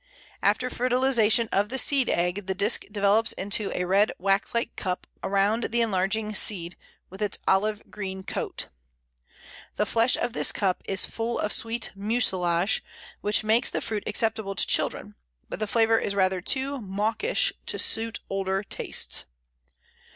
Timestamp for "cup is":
10.55-11.05